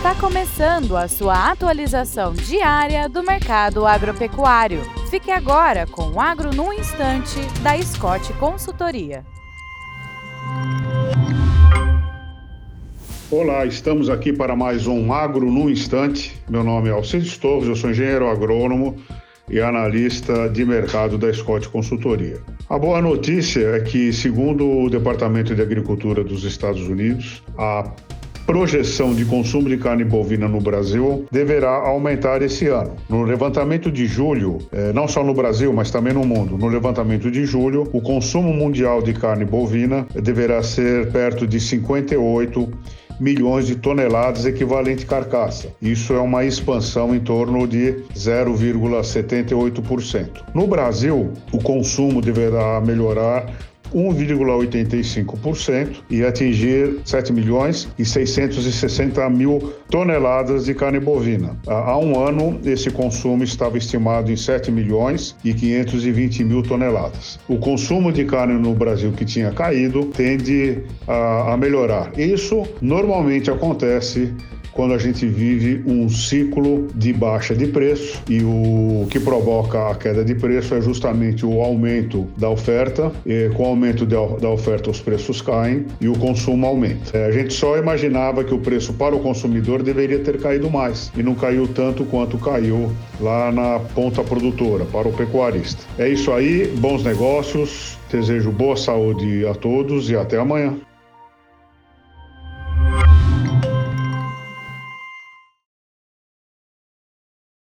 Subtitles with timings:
[0.00, 4.80] Está começando a sua atualização diária do mercado agropecuário.
[5.10, 9.26] Fique agora com o Agro no Instante, da Scott Consultoria.
[13.30, 16.34] Olá, estamos aqui para mais um Agro no Instante.
[16.48, 18.96] Meu nome é Alcides Torres, eu sou engenheiro agrônomo
[19.50, 22.40] e analista de mercado da Scott Consultoria.
[22.70, 27.92] A boa notícia é que, segundo o Departamento de Agricultura dos Estados Unidos, a
[28.46, 32.96] projeção de consumo de carne bovina no Brasil deverá aumentar esse ano.
[33.08, 37.30] No levantamento de julho, eh, não só no Brasil, mas também no mundo, no levantamento
[37.30, 42.68] de julho, o consumo mundial de carne bovina deverá ser perto de 58
[43.20, 45.68] milhões de toneladas equivalente carcaça.
[45.80, 50.42] Isso é uma expansão em torno de 0,78%.
[50.54, 53.52] No Brasil, o consumo deverá melhorar
[53.94, 61.56] 1,85% e atingir 7 milhões e 660 mil toneladas de carne bovina.
[61.66, 67.38] Há um ano, esse consumo estava estimado em 7 milhões e 520 mil toneladas.
[67.48, 72.12] O consumo de carne no Brasil que tinha caído tende a, a melhorar.
[72.18, 74.32] Isso normalmente acontece
[74.72, 79.94] quando a gente vive um ciclo de baixa de preço e o que provoca a
[79.94, 83.12] queda de preço é justamente o aumento da oferta.
[83.26, 87.16] E com o aumento da oferta, os preços caem e o consumo aumenta.
[87.16, 91.10] É, a gente só imaginava que o preço para o consumidor deveria ter caído mais
[91.16, 95.82] e não caiu tanto quanto caiu lá na ponta produtora, para o pecuarista.
[95.98, 100.76] É isso aí, bons negócios, desejo boa saúde a todos e até amanhã.